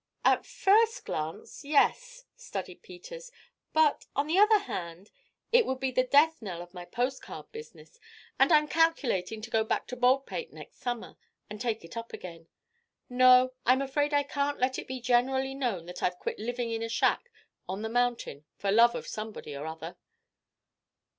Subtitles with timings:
[0.25, 3.31] "At first glance, yes," studied Peters.
[3.71, 5.11] "But, on the other hand,
[5.51, 7.99] it would be the death knell of my post card business,
[8.39, 11.17] and I'm calculating to go back to Baldpate next summer
[11.51, 12.47] and take it up again.
[13.09, 16.81] No, I'm afraid I can't let it be generally known that I've quit living in
[16.81, 17.29] a shack
[17.69, 19.97] on the mountain for love of somebody or other."